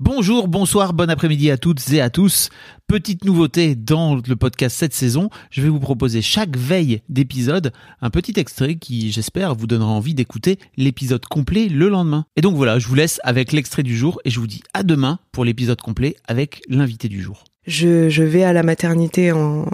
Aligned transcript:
Bonjour, 0.00 0.48
bonsoir, 0.48 0.92
bon 0.92 1.08
après-midi 1.08 1.52
à 1.52 1.56
toutes 1.56 1.92
et 1.92 2.00
à 2.00 2.10
tous. 2.10 2.48
Petite 2.88 3.24
nouveauté 3.24 3.76
dans 3.76 4.16
le 4.16 4.34
podcast 4.34 4.76
cette 4.76 4.92
saison, 4.92 5.30
je 5.52 5.62
vais 5.62 5.68
vous 5.68 5.78
proposer 5.78 6.20
chaque 6.20 6.56
veille 6.56 7.00
d'épisode 7.08 7.72
un 8.02 8.10
petit 8.10 8.32
extrait 8.36 8.74
qui, 8.74 9.12
j'espère, 9.12 9.54
vous 9.54 9.68
donnera 9.68 9.90
envie 9.90 10.14
d'écouter 10.14 10.58
l'épisode 10.76 11.24
complet 11.26 11.68
le 11.68 11.88
lendemain. 11.88 12.26
Et 12.34 12.40
donc 12.40 12.56
voilà, 12.56 12.80
je 12.80 12.88
vous 12.88 12.96
laisse 12.96 13.20
avec 13.22 13.52
l'extrait 13.52 13.84
du 13.84 13.96
jour 13.96 14.20
et 14.24 14.30
je 14.30 14.40
vous 14.40 14.48
dis 14.48 14.64
à 14.74 14.82
demain 14.82 15.20
pour 15.30 15.44
l'épisode 15.44 15.80
complet 15.80 16.16
avec 16.26 16.62
l'invité 16.68 17.08
du 17.08 17.22
jour. 17.22 17.44
Je, 17.68 18.22
vais 18.24 18.42
à 18.42 18.52
la 18.52 18.64
maternité 18.64 19.30
au 19.30 19.64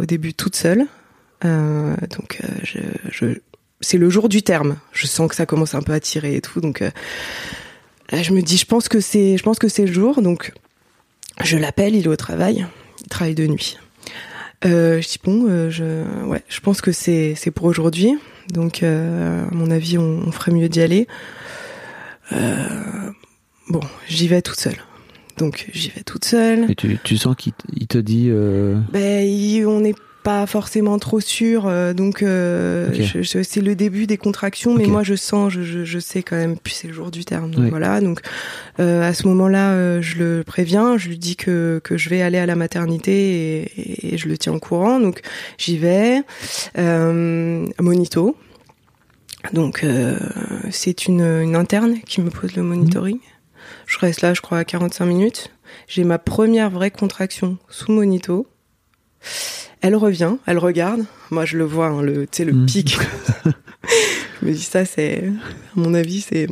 début 0.00 0.34
toute 0.34 0.56
seule. 0.56 0.86
Euh, 1.44 1.94
donc 2.18 2.40
euh, 2.42 3.36
c'est 3.80 3.98
le 3.98 4.10
jour 4.10 4.28
du 4.28 4.42
terme. 4.42 4.76
Je 4.90 5.06
sens 5.06 5.28
que 5.28 5.36
ça 5.36 5.46
commence 5.46 5.76
un 5.76 5.82
peu 5.82 5.92
à 5.92 6.00
tirer 6.00 6.34
et 6.34 6.40
tout. 6.40 6.60
Donc 6.60 6.82
euh, 6.82 6.90
là, 8.10 8.22
je 8.22 8.32
me 8.32 8.42
dis, 8.42 8.56
je 8.56 8.66
pense 8.66 8.88
que 8.88 9.00
c'est, 9.00 9.36
je 9.36 9.42
pense 9.42 9.58
que 9.58 9.68
c'est 9.68 9.86
le 9.86 9.92
jour. 9.92 10.20
Donc 10.22 10.52
je 11.44 11.56
l'appelle, 11.56 11.94
il 11.94 12.04
est 12.04 12.08
au 12.08 12.16
travail. 12.16 12.66
Il 13.02 13.08
travaille 13.08 13.34
de 13.34 13.46
nuit. 13.46 13.78
Euh, 14.64 15.00
je 15.00 15.06
dis 15.08 15.18
bon, 15.22 15.46
euh, 15.48 15.70
je, 15.70 16.24
ouais, 16.26 16.42
je 16.48 16.60
pense 16.60 16.80
que 16.80 16.90
c'est, 16.92 17.34
c'est 17.36 17.50
pour 17.52 17.66
aujourd'hui. 17.66 18.12
Donc 18.50 18.82
à 18.82 18.88
mon 19.52 19.70
avis, 19.70 19.98
on, 19.98 20.22
on 20.26 20.32
ferait 20.32 20.52
mieux 20.52 20.68
d'y 20.68 20.80
aller. 20.80 21.06
bon, 23.68 23.80
j'y 24.08 24.28
vais 24.28 24.42
toute 24.42 24.58
seule. 24.60 24.76
Donc 25.36 25.68
j'y 25.72 25.90
vais 25.90 26.02
toute 26.02 26.24
seule. 26.24 26.70
Et 26.70 26.74
tu, 26.74 26.98
tu 27.04 27.16
sens 27.16 27.36
qu'il 27.36 27.52
il 27.76 27.86
te 27.86 27.98
dit... 27.98 28.26
Euh... 28.30 28.76
Ben, 28.92 29.24
il- 29.26 29.66
on 29.66 29.80
n'est 29.80 29.94
pas 30.28 30.46
forcément 30.46 30.98
trop 30.98 31.20
sûr, 31.20 31.66
euh, 31.66 31.94
donc 31.94 32.22
euh, 32.22 32.90
c'est 33.22 33.62
le 33.62 33.74
début 33.74 34.06
des 34.06 34.18
contractions, 34.18 34.74
mais 34.74 34.84
moi 34.86 35.02
je 35.02 35.14
sens, 35.14 35.50
je, 35.50 35.62
je, 35.62 35.84
je 35.84 35.98
sais 35.98 36.22
quand 36.22 36.36
même, 36.36 36.58
puis 36.58 36.74
c'est 36.74 36.86
le 36.86 36.92
jour 36.92 37.10
du 37.10 37.24
terme, 37.24 37.50
donc 37.50 37.64
Oui. 37.64 37.70
voilà. 37.70 38.02
Donc 38.02 38.20
euh, 38.78 39.00
à 39.08 39.14
ce 39.14 39.26
moment-là, 39.28 39.70
euh, 39.72 40.02
je 40.02 40.18
le 40.18 40.44
préviens, 40.44 40.98
je 40.98 41.08
lui 41.08 41.16
dis 41.16 41.34
que 41.34 41.80
que 41.82 41.96
je 41.96 42.10
vais 42.10 42.20
aller 42.20 42.36
à 42.36 42.44
la 42.44 42.56
maternité 42.56 43.12
et, 43.12 43.62
et- 43.80 44.14
et 44.14 44.18
je 44.18 44.28
le 44.28 44.36
tiens 44.36 44.52
au 44.52 44.58
courant, 44.60 45.00
donc 45.00 45.22
j'y 45.56 45.78
vais. 45.78 46.20
Monito. 47.80 48.36
Donc 49.54 49.82
c'est 50.70 51.06
une, 51.06 51.22
une 51.22 51.56
interne 51.56 52.00
qui 52.04 52.20
me 52.20 52.28
pose 52.28 52.54
le 52.54 52.62
monitoring. 52.62 53.18
Je 53.86 53.98
reste 53.98 54.20
là, 54.20 54.34
je 54.34 54.42
crois, 54.42 54.58
à 54.58 54.64
45 54.64 55.06
minutes. 55.06 55.50
J'ai 55.86 56.04
ma 56.04 56.18
première 56.18 56.68
vraie 56.68 56.90
contraction 56.90 57.56
sous 57.70 57.92
monito. 57.92 58.46
Elle 59.80 59.94
revient, 59.96 60.34
elle 60.46 60.58
regarde. 60.58 61.04
Moi, 61.30 61.44
je 61.44 61.56
le 61.56 61.64
vois, 61.64 61.86
hein, 61.86 62.02
le, 62.02 62.22
tu 62.26 62.38
sais, 62.38 62.44
le 62.44 62.52
Mm. 62.52 62.66
pic. 62.66 62.98
je 64.42 64.46
me 64.46 64.52
dis 64.52 64.62
ça, 64.62 64.84
c'est, 64.84 65.24
à 65.28 65.80
mon 65.80 65.94
avis, 65.94 66.20
c'est. 66.20 66.48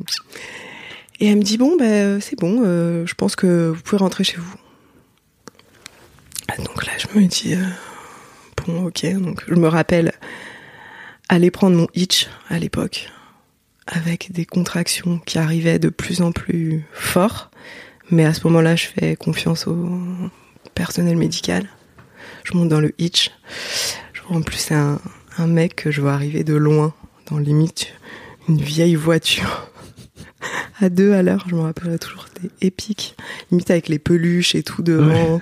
Et 1.19 1.28
elle 1.28 1.36
me 1.38 1.42
dit 1.42 1.56
bon, 1.58 1.77
ben 1.78 2.20
c'est 2.20 2.38
bon. 2.38 2.62
euh, 2.64 3.04
je 3.06 3.14
pense 3.14 3.36
que 3.36 3.70
vous 3.74 3.80
pouvez 3.82 3.98
rentrer 3.98 4.22
chez 4.24 4.36
vous. 4.36 4.54
Donc 6.64 6.86
là, 6.86 6.92
je 6.98 7.19
me 7.19 7.27
dis 7.27 7.54
euh, 7.54 7.64
bon, 8.66 8.86
ok. 8.86 9.06
Donc 9.14 9.42
je 9.48 9.54
me 9.54 9.69
rappelle 9.69 10.12
aller 11.28 11.50
prendre 11.50 11.76
mon 11.76 11.88
hitch 11.94 12.28
à 12.48 12.59
l'époque 12.59 13.09
avec 13.86 14.31
des 14.32 14.44
contractions 14.44 15.19
qui 15.26 15.38
arrivaient 15.38 15.78
de 15.78 15.88
plus 15.88 16.20
en 16.22 16.32
plus 16.32 16.84
fort. 16.92 17.50
Mais 18.10 18.25
à 18.25 18.32
ce 18.34 18.47
moment-là, 18.47 18.76
je 18.76 18.86
fais 18.86 19.16
confiance 19.16 19.66
au 19.66 19.88
personnel 20.75 21.16
médical. 21.16 21.69
Je 22.44 22.56
monte 22.56 22.69
dans 22.69 22.80
le 22.80 22.92
hitch. 22.98 23.30
Je 24.12 24.22
vois 24.22 24.36
en 24.36 24.42
plus 24.42 24.56
c'est 24.56 24.74
un, 24.74 25.00
un 25.38 25.47
mec 25.47 25.76
que 25.76 25.91
je 25.91 26.00
vois 26.00 26.14
arriver 26.14 26.44
de 26.44 26.54
loin, 26.54 26.94
dans 27.30 27.38
limite 27.38 27.88
une 28.48 28.60
vieille 28.60 28.94
voiture. 28.94 29.70
à 30.80 30.88
deux 30.88 31.12
à 31.12 31.22
l'heure, 31.22 31.44
je 31.48 31.54
me 31.54 31.60
rappellerai 31.60 31.98
toujours, 31.98 32.26
c'était 32.34 32.52
épique. 32.60 33.16
Limite 33.50 33.70
avec 33.70 33.88
les 33.88 33.98
peluches 33.98 34.54
et 34.54 34.62
tout 34.62 34.82
devant. 34.82 35.41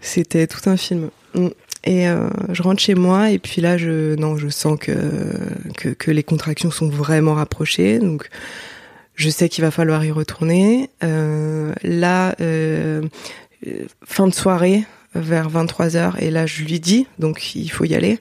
C'était 0.00 0.46
tout 0.46 0.68
un 0.68 0.76
film. 0.76 1.10
Mm. 1.34 1.48
Et 1.84 2.08
euh, 2.08 2.28
je 2.52 2.62
rentre 2.62 2.80
chez 2.80 2.96
moi 2.96 3.30
et 3.30 3.38
puis 3.38 3.60
là, 3.60 3.78
je 3.78 4.16
non, 4.16 4.36
je 4.36 4.48
sens 4.48 4.76
que 4.78 4.92
que, 5.76 5.90
que 5.90 6.10
les 6.10 6.24
contractions 6.24 6.72
sont 6.72 6.88
vraiment 6.88 7.34
rapprochées. 7.34 8.00
Donc, 8.00 8.28
je 9.14 9.30
sais 9.30 9.48
qu'il 9.48 9.62
va 9.62 9.70
falloir 9.70 10.04
y 10.04 10.10
retourner. 10.10 10.90
Euh, 11.04 11.72
là, 11.82 12.34
euh, 12.40 13.02
fin 14.04 14.26
de 14.26 14.34
soirée, 14.34 14.84
vers 15.20 15.48
23 15.48 15.88
h 15.88 16.12
et 16.18 16.30
là, 16.30 16.46
je 16.46 16.62
lui 16.64 16.80
dis, 16.80 17.06
donc 17.18 17.54
il 17.54 17.68
faut 17.68 17.84
y 17.84 17.94
aller. 17.94 18.20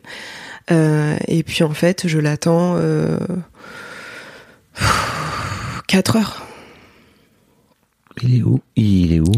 Euh, 0.72 1.18
et 1.28 1.44
puis 1.44 1.64
en 1.64 1.74
fait, 1.74 2.08
je 2.08 2.20
l'attends 2.20 2.76
euh, 2.78 3.18
4 5.88 6.16
heures. 6.18 6.46
Il 8.22 8.38
est 8.38 8.44
où? 8.44 8.62
Il 8.76 9.14
est 9.14 9.20
où? 9.20 9.32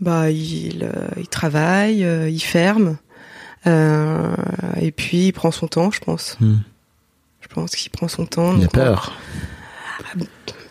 Bah, 0.00 0.30
il, 0.30 0.82
euh, 0.82 1.08
il 1.16 1.28
travaille, 1.28 2.04
euh, 2.04 2.28
il 2.28 2.40
ferme, 2.40 2.96
euh, 3.66 4.34
et 4.80 4.90
puis 4.92 5.28
il 5.28 5.32
prend 5.32 5.50
son 5.50 5.68
temps, 5.68 5.90
je 5.90 6.00
pense. 6.00 6.36
Hmm. 6.40 6.56
Je 7.40 7.48
pense 7.48 7.76
qu'il 7.76 7.90
prend 7.90 8.08
son 8.08 8.26
temps. 8.26 8.56
Il 8.56 8.64
a 8.64 8.68
peur. 8.68 9.12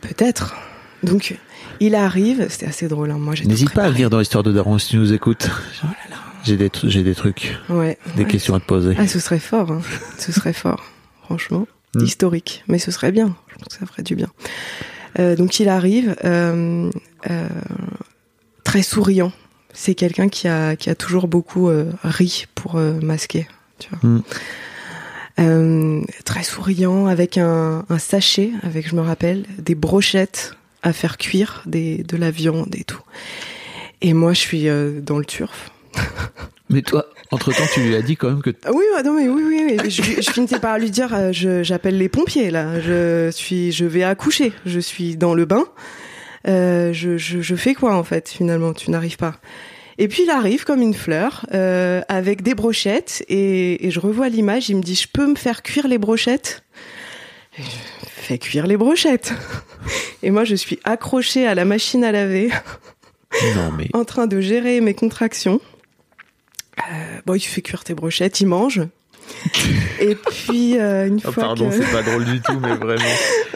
Peut-être. 0.02 0.56
Donc, 1.04 1.38
il 1.80 1.96
arrive, 1.96 2.48
c'était 2.50 2.68
assez 2.68 2.88
drôle. 2.88 3.12
Hein. 3.12 3.18
Moi, 3.20 3.36
j'ai 3.36 3.46
N'hésite 3.46 3.72
pas 3.74 3.84
à 3.84 3.90
venir 3.90 4.10
dans 4.10 4.20
l'histoire 4.20 4.44
de 4.44 4.52
Daron 4.52 4.78
si 4.78 4.90
tu 4.90 4.98
nous 4.98 5.14
écoutes. 5.14 5.50
Oh 5.84 5.88
là 5.88 5.94
là. 6.10 6.16
J'ai 6.44 6.58
des, 6.58 6.70
tr- 6.70 6.90
j'ai 6.90 7.04
des 7.04 7.16
trucs, 7.16 7.58
Ouais. 7.70 7.98
des 8.16 8.24
ouais. 8.24 8.28
questions 8.30 8.54
à 8.56 8.60
te 8.60 8.66
poser. 8.66 8.96
Ah, 8.98 9.08
ce 9.08 9.20
serait 9.20 9.40
fort. 9.40 9.72
Hein. 9.72 9.82
ce 10.18 10.32
serait 10.32 10.52
fort, 10.54 10.84
franchement. 11.24 11.68
Mm. 11.96 12.04
Historique. 12.04 12.64
Mais 12.68 12.80
ce 12.80 12.92
serait 12.92 13.12
bien. 13.12 13.36
Je 13.50 13.56
pense 13.56 13.68
que 13.70 13.80
ça 13.80 13.86
ferait 13.86 14.04
du 14.04 14.16
bien. 14.16 14.28
Euh, 15.20 15.36
donc, 15.36 15.60
il 15.60 15.70
arrive, 15.70 16.16
euh, 16.26 16.90
euh, 17.30 17.48
très 18.64 18.82
souriant. 18.82 19.32
C'est 19.74 19.96
quelqu'un 19.96 20.28
qui 20.30 20.48
a, 20.48 20.76
qui 20.76 20.90
a 20.90 20.96
toujours 20.96 21.28
beaucoup 21.28 21.70
ri 22.04 22.46
pour 22.56 22.76
masquer. 22.76 23.48
Tu 23.80 23.90
vois. 23.90 24.10
Mm. 24.10 24.22
Euh, 25.40 26.02
très 26.26 26.44
souriant, 26.44 27.08
avec 27.08 27.38
un, 27.38 27.86
un 27.90 27.98
sachet, 27.98 28.52
avec, 28.62 28.88
je 28.88 28.96
me 28.96 29.02
rappelle, 29.02 29.46
des 29.58 29.74
brochettes 29.76 30.54
à 30.84 30.94
faire 30.94 31.18
cuire, 31.18 31.64
des, 31.66 32.04
de 32.04 32.18
la 32.18 32.32
viande 32.32 32.76
et 32.76 32.84
tout. 32.84 33.02
Et 34.02 34.14
moi, 34.14 34.34
je 34.34 34.40
suis 34.40 34.68
euh, 34.68 35.02
dans 35.02 35.18
le 35.18 35.26
turf. 35.26 35.72
Mais 36.70 36.82
toi, 36.82 37.06
entre-temps, 37.32 37.64
tu 37.74 37.82
lui 37.82 37.96
as 37.96 38.02
dit 38.02 38.16
quand 38.16 38.30
même 38.30 38.42
que... 38.42 38.52
Ah 38.66 38.72
Oui, 38.74 38.84
ouais, 38.96 39.04
non, 39.04 39.14
mais 39.14 39.28
oui, 39.28 39.44
oui, 39.46 39.78
oui. 39.80 39.90
Je, 39.90 40.22
je 40.22 40.32
finissais 40.32 40.60
par 40.60 40.80
lui 40.80 40.90
dire, 40.90 41.14
euh, 41.14 41.32
j'appelle 41.62 41.98
les 41.98 42.10
pompiers 42.10 42.50
là. 42.50 42.80
Je 42.80 43.30
suis, 43.32 43.72
je 43.72 43.86
vais 43.86 44.04
accoucher. 44.04 44.54
Je 44.66 44.80
suis 44.80 45.16
dans 45.16 45.34
le 45.36 45.46
bain. 45.46 45.66
Euh, 46.48 46.92
je, 46.94 47.18
je, 47.18 47.42
je 47.42 47.56
fais 47.56 47.76
quoi 47.76 47.96
en 47.96 48.04
fait 48.04 48.30
finalement? 48.30 48.74
Tu 48.74 48.92
n'arrives 48.92 49.18
pas. 49.18 49.36
Et 49.98 50.08
puis 50.08 50.24
il 50.24 50.30
arrive 50.32 50.64
comme 50.64 50.82
une 50.82 50.94
fleur 50.96 51.46
euh, 51.54 52.02
avec 52.08 52.42
des 52.42 52.56
brochettes 52.56 53.24
et, 53.30 53.86
et 53.86 53.92
je 53.92 54.00
revois 54.00 54.30
l'image. 54.30 54.70
Il 54.70 54.78
me 54.78 54.82
dit, 54.82 54.96
je 54.96 55.08
peux 55.08 55.28
me 55.28 55.36
faire 55.36 55.62
cuire 55.62 55.88
les 55.88 56.00
brochettes? 56.00 56.64
Et 57.60 57.62
je 57.62 58.03
fais 58.24 58.38
cuire 58.38 58.68
les 58.68 58.78
brochettes. 58.78 59.34
Et 60.24 60.32
moi, 60.32 60.46
je 60.46 60.56
suis 60.56 60.80
accrochée 60.84 61.46
à 61.46 61.56
la 61.56 61.66
machine 61.66 62.04
à 62.04 62.12
laver 62.12 62.50
Non, 63.56 63.72
mais... 63.72 63.90
en 63.94 64.06
train 64.06 64.28
de 64.28 64.40
gérer 64.40 64.80
mes 64.82 64.94
contractions. 64.94 65.60
Euh, 66.80 67.22
bon, 67.26 67.36
il 67.36 67.42
fait 67.42 67.62
cuire 67.62 67.84
tes 67.84 67.94
brochettes, 67.94 68.40
il 68.42 68.48
mange. 68.48 68.82
Et 70.00 70.16
puis, 70.16 70.80
euh, 70.80 71.08
une 71.08 71.20
Oh, 71.26 71.32
fois 71.32 71.44
pardon, 71.44 71.70
que... 71.70 71.76
c'est 71.76 71.92
pas 71.92 72.02
drôle 72.02 72.26
du 72.26 72.42
tout, 72.42 72.60
mais 72.62 72.76
vraiment, 72.76 73.04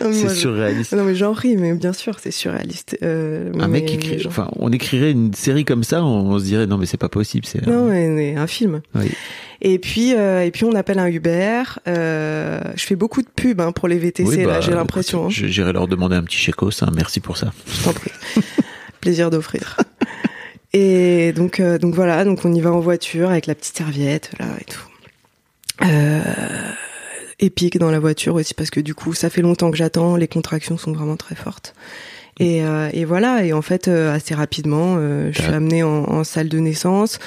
c'est 0.11 0.29
surréaliste. 0.29 0.93
Non, 0.93 1.03
mais 1.03 1.15
j'en 1.15 1.33
ris, 1.33 1.57
mais 1.57 1.73
bien 1.73 1.93
sûr, 1.93 2.17
c'est 2.21 2.31
surréaliste. 2.31 2.97
Euh, 3.03 3.51
Un 3.59 3.67
mais- 3.67 3.81
mec 3.81 3.91
écrit, 3.93 4.11
mais 4.11 4.19
j'en- 4.19 4.29
enfin, 4.29 4.49
on 4.57 4.71
écrirait 4.71 5.11
une 5.11 5.33
série 5.33 5.65
comme 5.65 5.83
ça, 5.83 6.03
on, 6.03 6.29
on 6.31 6.39
se 6.39 6.43
dirait 6.45 6.67
non 6.67 6.77
mais 6.77 6.85
c'est 6.85 6.97
pas 6.97 7.09
possible, 7.09 7.45
c'est. 7.45 7.65
Non, 7.67 7.85
mais, 7.85 8.07
mais 8.07 8.35
un 8.35 8.47
film. 8.47 8.81
Oui. 8.95 9.11
Et 9.61 9.79
puis, 9.79 10.13
euh, 10.15 10.43
et 10.45 10.51
puis 10.51 10.65
on 10.65 10.73
appelle 10.73 10.99
un 10.99 11.07
Uber. 11.07 11.63
Euh, 11.87 12.61
je 12.75 12.83
fais 12.85 12.95
beaucoup 12.95 13.21
de 13.23 13.27
pubs 13.35 13.59
hein, 13.59 13.71
pour 13.71 13.87
les 13.87 13.97
VTC, 13.97 14.29
Oui, 14.29 14.37
là, 14.37 14.45
bah, 14.45 14.61
j'ai 14.61 14.71
l'impression. 14.73 15.25
hein. 15.25 15.29
J'irai 15.29 15.73
leur 15.73 15.87
demander 15.87 16.15
un 16.15 16.23
petit 16.23 16.37
chécos, 16.37 16.69
hein, 16.83 16.91
merci 16.95 17.19
pour 17.19 17.37
ça. 17.37 17.51
Je 17.67 17.83
t'en 17.83 17.93
prie. 17.93 18.11
Plaisir 19.01 19.29
d'offrir. 19.31 19.77
Et 20.73 21.31
donc, 21.33 21.59
euh, 21.59 21.77
donc 21.79 21.95
voilà, 21.95 22.23
donc 22.25 22.43
on 22.45 22.53
y 22.53 22.59
va 22.61 22.71
en 22.71 22.79
voiture 22.79 23.29
avec 23.31 23.47
la 23.47 23.55
petite 23.55 23.77
serviette 23.77 24.31
là 24.39 24.45
et 24.59 24.65
tout. 24.65 24.81
Euh, 25.83 26.21
épique 27.39 27.77
dans 27.77 27.91
la 27.91 28.00
voiture 28.00 28.35
aussi 28.35 28.53
parce 28.53 28.69
que 28.69 28.79
du 28.79 28.95
coup, 28.95 29.13
ça 29.13 29.29
fait 29.29 29.41
longtemps 29.41 29.71
que 29.71 29.77
j'attends, 29.77 30.15
les 30.15 30.27
contractions 30.27 30.77
sont 30.77 30.91
vraiment 30.91 31.18
très 31.18 31.35
fortes. 31.35 31.74
Et, 32.39 32.63
euh, 32.63 32.89
et 32.94 33.06
voilà. 33.06 33.44
Et 33.44 33.53
en 33.53 33.62
fait, 33.62 33.88
euh, 33.88 34.13
assez 34.13 34.35
rapidement, 34.35 34.95
euh, 34.97 35.31
je 35.33 35.41
suis 35.41 35.51
amenée 35.51 35.83
en, 35.83 36.03
en 36.03 36.24
salle 36.24 36.50
de 36.50 36.59
naissance, 36.59 37.19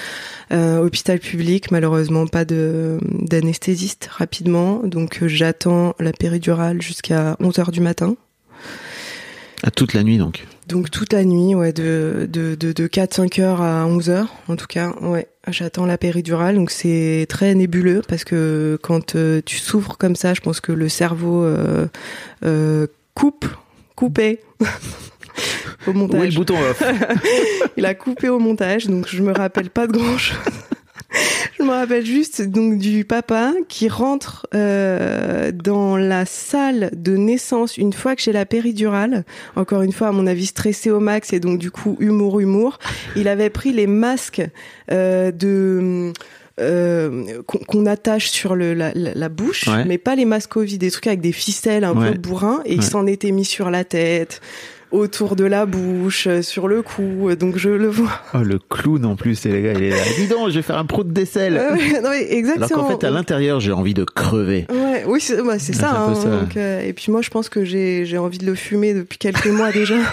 euh, 0.53 0.79
hôpital 0.79 1.19
public. 1.19 1.71
Malheureusement, 1.71 2.27
pas 2.27 2.45
de 2.45 2.99
d'anesthésiste 3.03 4.09
rapidement. 4.11 4.83
Donc, 4.85 5.23
euh, 5.23 5.29
j'attends 5.29 5.95
la 5.99 6.13
péridurale 6.13 6.81
jusqu'à 6.81 7.37
11 7.41 7.59
heures 7.59 7.73
du 7.73 7.81
matin. 7.81 8.17
À 9.63 9.71
toute 9.71 9.93
la 9.93 10.03
nuit 10.03 10.19
donc. 10.19 10.47
Donc 10.69 10.91
toute 10.91 11.13
la 11.13 11.25
nuit, 11.25 11.55
ouais, 11.55 11.73
de, 11.73 12.29
de, 12.31 12.55
de, 12.55 12.73
de 12.73 12.87
4-5 12.87 13.41
heures 13.41 13.61
à 13.61 13.87
11 13.87 14.09
heures, 14.09 14.29
en 14.49 14.57
tout 14.57 14.69
cas, 14.69 14.95
ouais, 15.01 15.27
j'attends 15.49 15.85
la 15.85 15.99
péridurale. 15.99 16.55
Donc 16.55 16.71
c'est 16.71 17.27
très 17.29 17.55
nébuleux 17.55 18.03
parce 18.07 18.25
que 18.25 18.79
quand 18.83 19.17
euh, 19.17 19.43
tu 19.45 19.59
souffres 19.59 19.97
comme 19.99 20.17
ça, 20.17 20.33
je 20.33 20.41
pense 20.41 20.61
que 20.61 20.73
le 20.73 20.89
cerveau 20.89 21.43
euh, 21.43 21.89
euh, 22.45 22.87
coupe, 23.15 23.47
coupé. 23.97 24.41
au 25.87 25.93
montage. 25.93 26.21
Où 26.21 26.25
est 26.25 26.29
le 26.29 26.35
bouton 26.35 26.57
off? 26.59 26.83
Il 27.77 27.87
a 27.87 27.95
coupé 27.95 28.29
au 28.29 28.39
montage, 28.39 28.87
donc 28.87 29.09
je 29.09 29.23
me 29.23 29.33
rappelle 29.33 29.71
pas 29.71 29.87
de 29.87 29.93
grand 29.93 30.19
chose. 30.19 30.39
Je 31.61 31.65
me 31.67 31.71
rappelle 31.73 32.07
juste 32.07 32.41
donc 32.41 32.79
du 32.79 33.05
papa 33.05 33.53
qui 33.69 33.89
rentre 33.91 34.47
euh, 34.55 35.53
dans 35.53 35.99
la 35.99 36.25
salle 36.25 36.91
de 36.97 37.17
naissance 37.19 37.77
une 37.77 37.93
fois 37.93 38.17
que 38.17 38.23
j'ai 38.23 38.33
la 38.33 38.47
péridurale. 38.47 39.25
Encore 39.57 39.83
une 39.83 39.93
fois, 39.93 40.09
à 40.09 40.13
mon 40.13 40.27
avis, 40.27 40.47
stressé 40.47 40.91
au 40.91 41.01
max 41.01 41.35
et 41.35 41.41
donc 41.41 41.59
du 41.59 41.71
coup 41.71 41.97
humour 42.01 42.41
humour. 42.41 42.79
Il 43.15 43.29
avait 43.29 43.51
pris 43.51 43.73
les 43.75 43.87
masques 43.87 44.43
euh, 44.91 45.31
de 45.33 46.13
euh, 46.61 47.43
qu'on 47.47 47.59
qu'on 47.59 47.87
attache 47.87 48.31
sur 48.31 48.55
le, 48.57 48.73
la, 48.73 48.93
la- 48.95 49.13
la 49.15 49.29
bouche, 49.29 49.67
Ouais. 49.69 49.85
mais 49.85 49.99
pas 49.99 50.15
les 50.15 50.25
masques 50.25 50.51
Covid, 50.53 50.79
des 50.79 50.91
trucs 50.91 51.07
avec 51.09 51.21
des 51.21 51.33
ficelles 51.33 51.85
un 51.85 51.95
Ouais. 51.95 52.13
peu 52.13 52.19
bourrins, 52.19 52.63
et 52.65 52.73
il 52.75 52.83
s'en 52.83 53.07
était 53.07 53.33
mis 53.33 53.45
sur 53.45 53.71
la 53.71 53.85
tête, 53.85 54.41
autour 54.91 55.37
de 55.37 55.45
la 55.45 55.67
bouche, 55.67 56.27
euh, 56.27 56.43
sur 56.43 56.69
le 56.69 56.83
cou, 56.83 57.35
donc 57.37 57.57
je 57.57 57.69
le 57.71 57.89
vois. 57.89 58.11
Oh 58.35 58.39
le 58.43 58.59
clown 58.59 59.05
en 59.05 59.17
plus, 59.17 59.45
les 59.45 59.63
gars, 59.63 59.73
il 59.73 59.83
est 59.85 59.91
là. 59.91 59.97
Dis 60.17 60.27
donc, 60.29 60.49
je 60.51 60.57
vais 60.57 60.63
faire 60.63 60.79
un 60.79 60.87
pro 60.87 61.05
de 61.05 61.11
d'aisselle. 61.13 61.57
Euh, 61.57 61.71
non, 61.71 61.77
mais 61.77 62.27
Alors 62.27 62.33
exactement. 62.33 62.83
qu'en 62.83 62.89
fait, 62.89 63.05
à 63.05 63.11
l'intérieur, 63.11 63.61
j'ai 63.61 63.73
envie 63.73 63.95
de 63.95 64.05
crever. 64.05 64.67
Ouais, 64.71 65.05
oui, 65.07 65.21
c'est 65.21 65.43
bah, 65.43 65.59
ça. 65.59 65.91
hein, 66.03 66.15
ça. 66.15 66.29
donc, 66.31 66.57
euh, 66.57 66.81
et 66.81 66.93
puis 66.93 67.11
moi, 67.13 67.23
je 67.23 67.31
pense 67.31 67.49
que 67.49 67.65
j'ai 67.65 68.05
j'ai 68.07 68.19
envie 68.19 68.39
de 68.39 68.47
le 68.47 68.55
fumer 68.55 68.95
depuis 68.95 69.19
quelques 69.19 69.47
mois 69.47 69.73
déjà. 69.73 69.97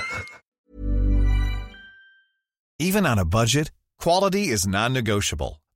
Even 2.80 3.06
on 3.06 3.18
a 3.18 3.26
budget, 3.26 3.72
quality 4.00 4.52
is 4.52 4.68
non-negotiable. 4.68 5.58